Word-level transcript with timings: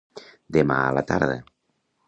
Demà 0.57 0.79
a 0.85 0.95
la 0.99 1.05
tarda. 1.13 1.39